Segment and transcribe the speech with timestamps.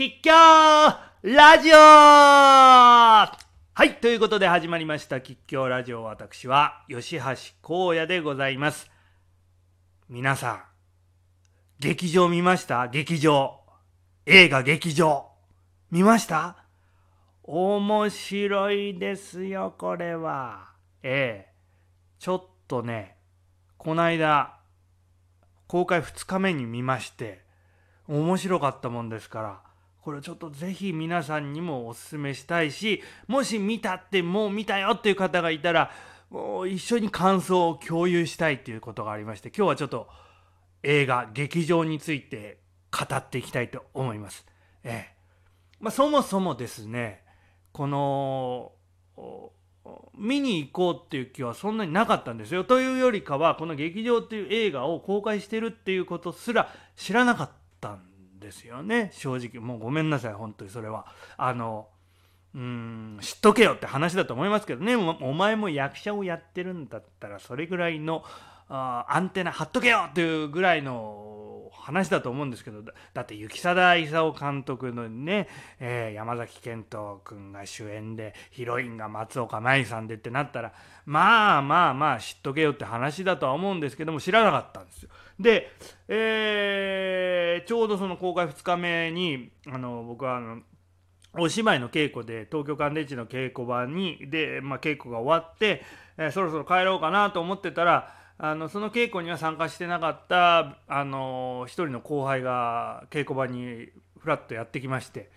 [0.00, 0.32] 吉祥
[1.20, 3.34] ラジオは
[3.84, 7.22] い、ということで始まりました吉祥ラジオ私は吉橋
[7.62, 8.90] 荒野でございます。
[10.08, 10.62] 皆さん、
[11.80, 12.88] 劇場見ました？
[12.88, 13.60] 劇場？
[14.24, 15.32] 映画劇場。
[15.90, 16.64] 見ました？
[17.42, 20.70] 面白いですよ、これは。
[21.02, 21.52] ええ。
[22.18, 23.18] ちょっとね、
[23.76, 24.60] こないだ、
[25.66, 27.44] 公開2日目に見まして、
[28.08, 29.60] 面白かったもんですから、
[30.02, 35.90] これちょっとぜひ皆さんにもお勧めしたいし、もし見たってもう見たよっていう方がいたら、
[36.30, 40.08] もう一緒に感想を共有したいっていうことがありまして、今日はちょっと
[40.82, 42.60] 映画、劇場について
[42.90, 44.46] 語っていきたいと思います。
[44.84, 45.14] ええ。
[45.80, 47.22] まあ、そもそもですね、
[47.72, 48.72] この、
[50.14, 52.64] 見に行こうっていう気はそんなになかったんですよ。
[52.64, 58.09] というよりかは、この劇場っていう映画を公開してるっていうことすら知らなかったんです
[58.40, 59.10] ですよね。
[59.12, 59.64] 正直。
[59.64, 61.06] もうごめんなさい、本当にそれは。
[61.36, 61.88] あの、
[62.54, 64.96] うん、知っとけよって話だと思いますけどね。
[64.96, 68.24] おお前も役者をやってるんだったら、それぐらいの
[68.68, 71.29] あアンテナ張っとけよっていうぐらいの
[71.90, 72.82] 話だと思うんですけど
[73.14, 80.72] だって雪貞勲監督のね、えー山崎賢人君が主演でヒロインが松岡茉優さんでってなったら
[81.06, 85.10] まあまあまあ知っとけよって話だとは思うんですけども知らなかったんですよ。
[85.38, 85.70] で、
[86.08, 90.60] えーちょうどその公開2日目にあの僕はあの
[91.38, 95.82] お芝居の稽古で東京乾電池の稽古場にで、まあ、稽古が終わって、
[96.16, 105.30] えーそろそろ帰ろうかなと思ってたらあのその稽古には参加してなかったあの一人の後輩が稽古場にふらっとやってきまして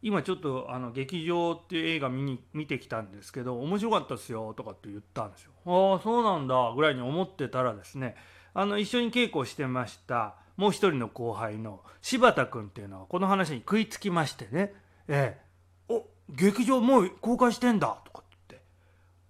[0.00, 5.50] 今ちょっとあの劇場っていう映画見に見てきたんですけど面白かったですよとかって言ったんですよ。
[5.66, 8.16] ああそうなんだぐらいに思ってたらですね
[8.54, 14.72] あの一緒に稽古をしてましたもう一人の後輩の柴田君っていうのはこの話に食いつきましてね
[15.08, 18.66] 「ええ、お劇場もう公開してんだ」とかって言って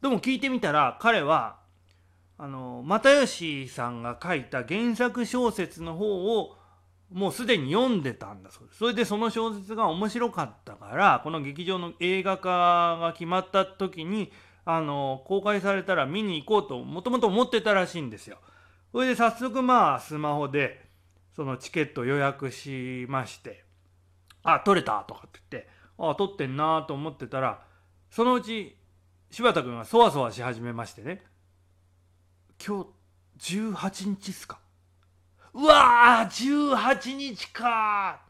[0.03, 1.60] でも聞いてみたら彼は
[2.43, 6.57] あの又吉さんが書いた原作小説の方を
[7.13, 8.79] もうすでに読んでたんだそうです。
[8.79, 14.33] それでその小説が面白かったからこの劇場の映画化が決まった時に
[14.65, 18.39] あの公開されたら見に行こうともともと思ってたらしいんですよ。
[18.91, 20.89] それで早速まあスマホで
[21.37, 23.65] そのチケット予約しまして
[24.45, 25.69] 「あ取れた」とかって言って
[25.99, 27.61] 「あ取ってんな」と思ってたら
[28.09, 28.79] そのうち
[29.31, 31.23] 柴田君がそわそわし始めましてね。
[32.63, 32.87] 今
[33.39, 34.59] 日18日っすか？
[35.55, 38.21] うわー18日か。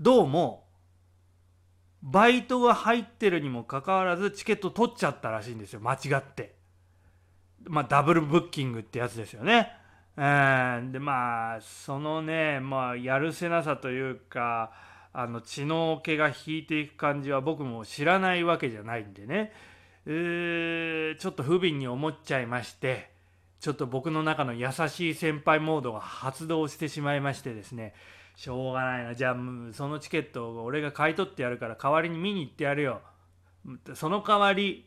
[0.00, 0.64] どうも
[2.02, 5.80] バイトが入ってるにもかかわらずチケット取っちゃったらしいんですよ。
[5.80, 6.56] 間違って。
[7.66, 9.70] まあダブルブッキングってやつですよね。
[10.16, 14.72] えーでまあそのねまあやるせなさというか
[15.12, 19.52] あの血の気が引いていく感じは僕も知らないわけじゃないんでね。
[20.06, 23.14] えちょっと不憫に思っちゃいまして
[23.64, 27.94] ちょっと僕の中の優しい先輩モードが発動してしまいましてですね。
[28.36, 29.14] しょうがないな。
[29.14, 29.36] じゃあ
[29.72, 33.00] そのチケットを俺が買い取ってやるから代わりに見に行ってやるよ。
[33.94, 34.86] その代わり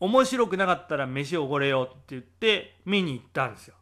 [0.00, 3.74] 面白くなかったら飯おごれよって言って見に行ったんですよ。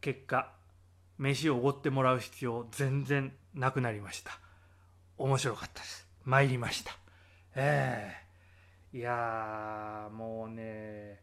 [0.00, 0.52] 結果
[1.18, 4.38] 飯をおごってもらう必要全然なくなりました。
[5.16, 6.06] 面白かったです。
[6.24, 6.92] 参りました。
[7.56, 8.27] ええ。
[8.92, 11.20] いやーもうね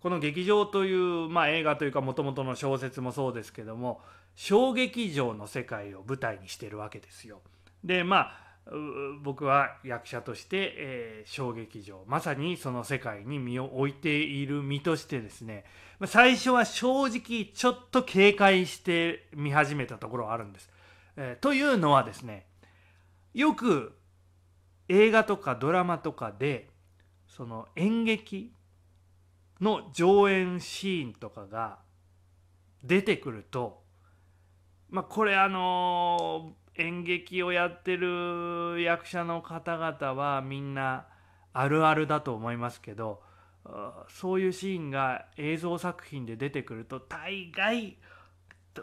[0.00, 4.00] この劇場という、まあ、映画というかもともとの小説もそうですけども
[4.34, 7.40] 小劇場の世界を舞台にしてるわけですよ。
[7.82, 8.44] でまあ
[9.22, 15.64] 僕は役者として、えー小劇場まさにその世界に身を置いている身としてですね
[16.06, 20.70] 最初は正直ちょっと警戒して見始めたところはあるんです。
[21.16, 22.46] えーというのはですね
[23.32, 23.96] よく
[24.88, 26.68] 映画とかドラマとかで
[27.36, 28.52] その演劇
[29.60, 31.78] の上演シーンとかが
[32.82, 33.82] 出てくると
[34.90, 41.06] まあこれあの演劇をやってる役者の方々はみんな
[41.52, 43.22] あるあるだと思いますけど
[44.08, 47.96] そういうシーンが映像作品で出てくると大概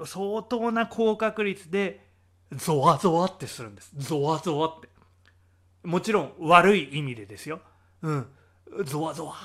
[0.05, 2.07] 相当な高確率で
[2.53, 3.93] ゾワゾワってするんです。
[3.95, 4.89] ゾワゾワって。
[5.83, 7.61] もちろん悪い意味でですよ。
[8.01, 8.27] うん。
[8.85, 9.35] ゾワゾワ。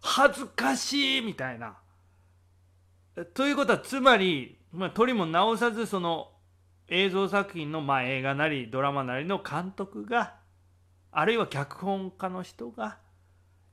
[0.00, 1.76] 恥ずかしいみたいな。
[3.34, 6.30] ということはつまり、まあ、取りも直さずその
[6.88, 10.34] 映像作品の、まあ、映画なりドラマなりの監督が
[11.10, 12.98] あるいは脚本家の人が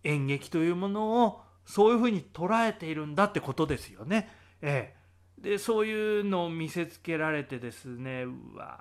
[0.04, 4.30] 演劇というものをそういうふうに捉えているんだってことですよね。
[4.62, 4.96] え
[5.40, 8.78] え、でそういうのを見せつけられてですねうわ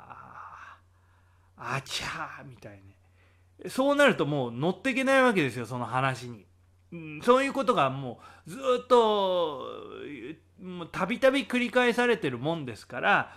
[1.56, 2.97] あちゃーみたいね
[3.66, 6.46] そうなるともう乗っていけないわけですよその話に、
[6.92, 9.64] うん、そういうことがもうずっと
[10.92, 13.32] たびたび繰り返されてるもんですから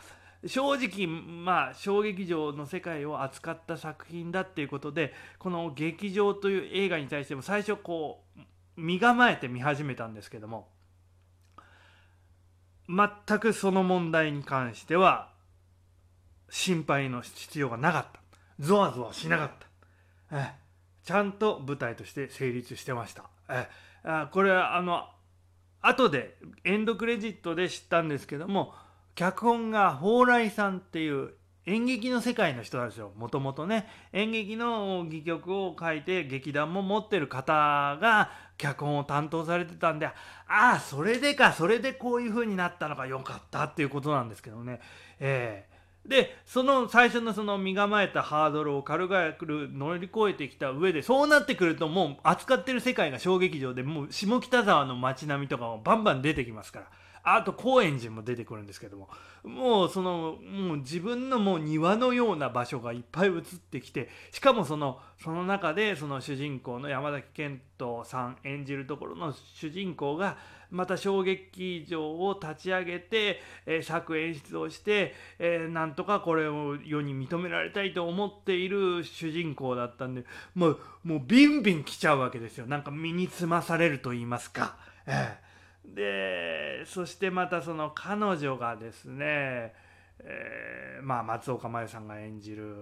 [0.45, 8.39] 正直まあ小劇場の世界を扱った作品だっていうことでこの劇場という映画に対しても最初こう
[8.75, 10.68] 身構えて見始めたんですけども
[12.88, 15.29] 全くその問題に関しては
[16.50, 18.19] 心配の必要がなかった。
[18.59, 19.70] ゾワゾワしなかった。
[20.31, 20.54] え
[21.04, 23.30] ちゃんと舞台として成立してました。
[23.50, 23.68] え
[24.31, 25.07] これはあの
[25.81, 28.74] 後でエンドクレジットで知ったんですけども
[29.16, 31.33] 脚本が蓬莱さんっていう
[31.68, 33.12] 演劇の世界の人なんですよ。
[33.16, 33.88] もともとね。
[34.13, 40.13] 演劇の戯曲を書いて劇団も持ってる方が脚本を担当されてたんであ
[40.48, 44.81] あそれでかそれでこういう風になったのが良かったっていうことなんですけどね。
[45.19, 45.70] えー、
[46.06, 49.36] でその最初のその身構えたハードルを軽々
[49.71, 56.86] 乗り越えてきた上でそうなってくるともう扱ってる世界が小劇場でもう下北沢の街並みとかもバンバン出てきますから。
[57.23, 59.09] あと高円寺も出てくるんですけども
[59.44, 63.41] もうそのもう自分のもう庭のような場所がいっぱい映っ
[63.71, 70.38] てきてしかもそのその中でその主人公の山崎賢人さん演じるところの主人公が
[70.69, 80.23] また小劇場を立ち上げて、えー、作演出をして、えー、なんとかこれを世に認められたいと思っている主人公だったんで
[80.56, 84.77] もうもうビンビン来ちゃうわけですよなんか身につまされると言いますか。
[85.06, 85.50] えー
[85.93, 89.73] でそしてまたその彼女がですね、
[90.19, 92.75] えー、まあ松岡茉優さんが演じる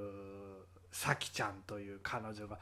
[0.91, 2.59] 咲ちゃんという彼女が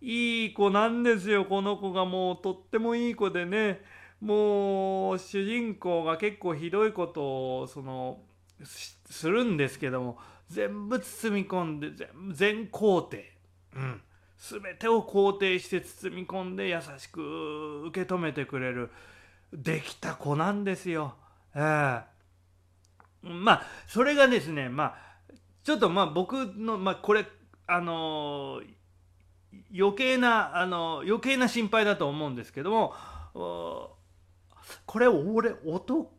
[0.00, 1.44] いい子なんですよ。
[1.44, 3.80] この子がもうとってもいい子でね。
[4.20, 8.20] もう主人公が結構ひどいことをその
[8.64, 10.18] するんですけども
[10.48, 13.32] 全部包み込んで全全肯定、
[13.76, 14.00] うん、
[14.38, 18.90] 全てを肯定して包み込んで優しく受け止めてくれる。
[19.52, 21.14] できた子なんですよ。
[21.54, 22.02] えー、
[23.22, 24.94] まあそれがですねまあ
[25.64, 27.26] ちょっとまあ僕のまあこれ
[27.66, 32.94] あのー、余計なあの余計な心配だと思うんですけども
[34.86, 36.17] これ俺男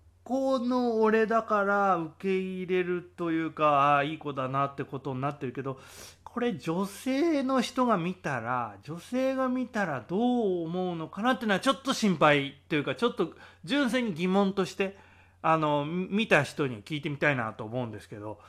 [0.59, 5.79] の俺だから受け入れるというかああいい子だなってことになってるけど
[6.23, 13.33] これ女性の人が見たら女性が見たらどう思うのかなっていうのはちょっと心配というかちょっと
[13.63, 14.97] 純粋に疑問として
[15.41, 18.39] あの見た人に聞いてみたいなと思うんですけど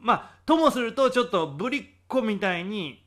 [0.00, 3.04] まあともするとちょっとぶりっ子みたいに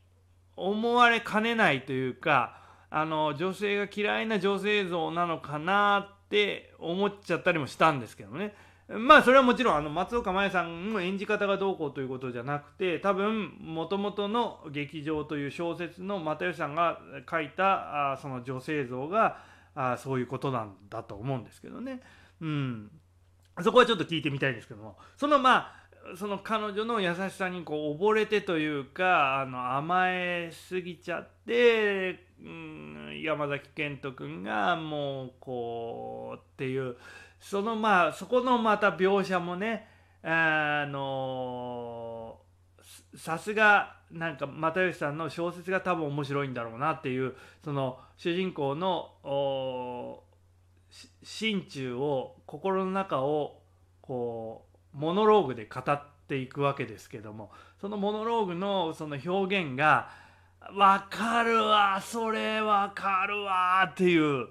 [0.55, 2.57] 思われかねないというか
[2.89, 8.53] あの女性が嫌いな女性像なのかなってって思っちゃったりもしたんですけどね。
[8.87, 16.99] まあそれはもちろんあの松岡茉優さんの演じ方がどうこうということじゃなくて多分もともとの劇場という小説の又吉さんが
[17.29, 19.37] 書いたあその女性像が
[19.75, 22.01] あそういうことなんだと思うんですけどね。
[22.41, 22.91] うん、
[23.61, 25.78] そこはちょっと聞いてみたいんですけどもそのまあ
[26.15, 36.95] その彼女の優しさにこう溺れてというかあの甘えすぎちゃって、うん、山崎賢人君がもうこうっていう
[37.39, 39.87] そのまあそこのまた描写もね
[40.23, 42.39] あの
[43.15, 50.23] さすがなんか又吉さんの小説が多分面白いんだろうなっていうその主人公の
[51.23, 53.61] 心中を心の中を
[54.01, 60.09] こうモノローグで語っていくわけですけどもそのモノローグのその表現が
[60.73, 64.47] 「分かるわそれ分かるわ」っていう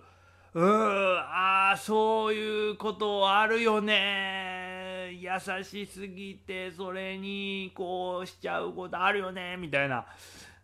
[0.54, 5.30] うんああそういうことあるよね優
[5.62, 10.06] しすぎてそれにこうしちゃうことあるよねみたいな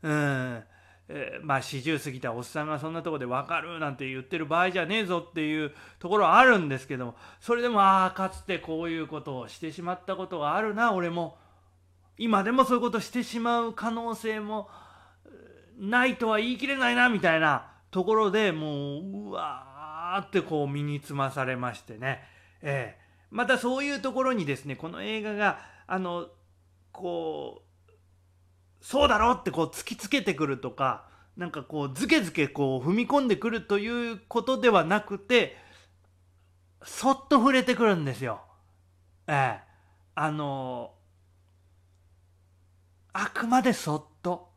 [0.02, 0.64] うん。
[1.08, 11.38] えー、まあ40過ぎたおっさんがそんなとこで分かるなんて言ってる場合じゃねえぞっていうところはあるんですけどもそれでもああかつてこういうことをしてしまったことがあるな俺も。
[12.16, 14.68] 今でもそういうことしてしまう可能性も
[15.78, 22.22] ないとは言い切れないなみたいなところでもううわーってこう身につまされましてね、
[22.62, 26.28] えー、またそういうところにですねこの映画があの
[26.92, 27.63] こう
[28.84, 31.06] そうだろってこう突きつけてくるとか
[31.38, 35.56] なんかこうずけずけこう踏み込んでくるということではなくて
[36.84, 38.42] そっと触れてくるんですよ。
[39.26, 39.60] ええ。
[40.14, 40.92] あの
[43.14, 44.50] あくまでそっと。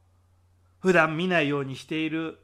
[0.79, 2.39] 普段見ないようにしている。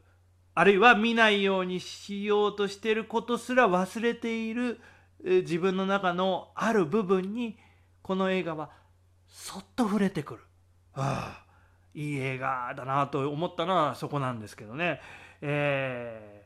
[0.56, 4.80] あるいは見ないようにしようとしていることすら忘れている。
[5.22, 7.58] 自分の中のある部分に
[8.02, 8.70] この映画は
[9.28, 10.40] そっと触れてくる。
[10.94, 11.43] はあ。
[11.94, 15.00] いい映画だなと思ったのはそこなんですけどね。
[15.42, 16.46] え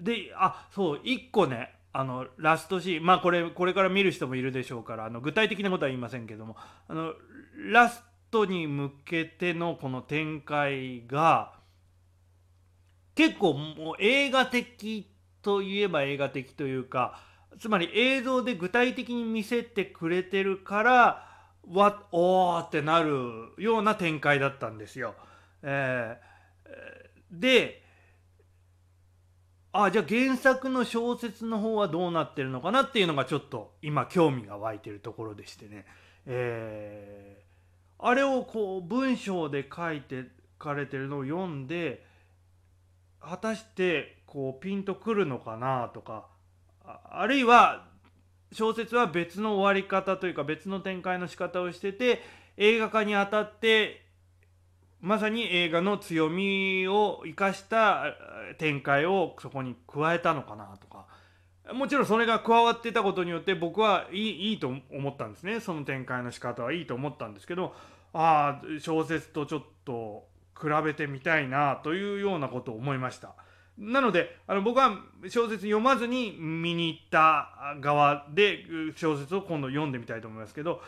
[0.00, 6.56] ー、であそう1個ねあのラストシーンまあこれこれから見る人もいるでしょうからあの具体的なことは言いませんけども
[6.88, 7.12] あの
[7.70, 11.52] ラストに向けてのこの展開が
[13.14, 15.10] 結構もう映画的
[15.42, 17.20] といえば映画的というか
[17.58, 21.27] つまり映像で具体的に見せてくれてるから
[21.72, 25.14] わおーってなるような展開だったんですよ。
[25.62, 27.82] えー、で
[29.72, 35.84] あじゃあ原作の小説の方はどうなってるのかなっていうのがちょっと今興味が湧いてるところでしてね、
[36.26, 40.24] えー、あれをこう文章で書いて
[40.58, 42.04] かれてるのを読んで
[43.20, 46.26] 果たしてこうピンとくるのかなとか
[46.84, 47.86] あるいは
[48.52, 52.22] 小説は別の終わり方というか別の展開の仕方をしてて
[52.56, 54.06] 映画化にあたって
[55.00, 58.04] まさに映画の強みを生かした
[58.58, 61.06] 展開をそこに加えたのかなとか
[61.72, 67.74] もちろんそれが加わってたことによって僕はいいいいと思ったんですねその展開の仕方はいいと思ったんですけど
[68.12, 70.26] ああ小説とちょっと
[70.60, 73.34] 比べてみたいなというようなことを思いました。
[73.78, 77.48] なのであの僕は小説読まずに見に行った
[77.80, 78.64] 側で
[78.96, 80.82] 小説を今度読んでみたいと思いますけど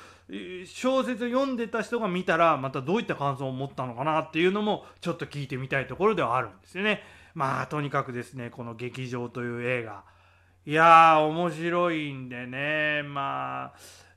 [0.67, 7.03] 小説を読んでた人が見たらまたどういった感想を持ったのかなっていうのもちょっと聞いてみたいところではあるんですよね。
[7.35, 10.03] まあとにかくですねこの「劇場」という映画
[10.67, 13.73] いやー面白いんでねまあ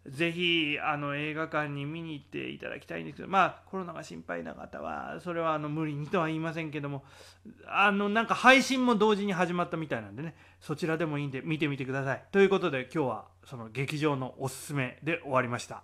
[0.08, 7.04] ぜひあの映画館に見に行っていただきたいんですけどまあコロナが心配な方はそれはあの無理にとは言いませんけども
[7.68, 12.24] あのなんか配信も同時に始まったみたいなんでねそちらでもいいんで見てみてください。
[12.32, 15.84] ということで今日はその劇場のおすすめで終わりました。